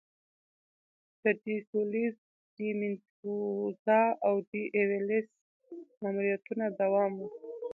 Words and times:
د 1.21 1.23
ډي 1.43 1.55
سولیز، 1.69 2.15
ډي 2.55 2.69
میندوزا 2.79 4.01
او 4.27 4.33
ډي 4.49 4.63
ایولاس 4.77 5.27
ماموریتونه 6.01 6.65
دوام 6.81 7.11
و. 7.17 7.21